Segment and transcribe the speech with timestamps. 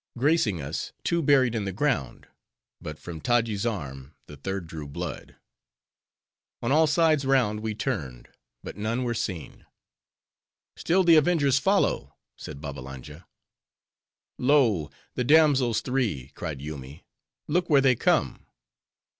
[0.17, 2.27] Gracing us, two buried in the ground,
[2.81, 5.35] but from Taji's arm, the third drew blood.
[6.63, 8.27] On all sides round we turned;
[8.63, 9.63] but none were seen.
[10.75, 13.27] "Still the avengers follow," said Babbalanja.
[14.39, 14.89] "Lo!
[15.13, 17.05] the damsels three!" cried Yoomy.
[17.47, 18.47] "Look where they come!"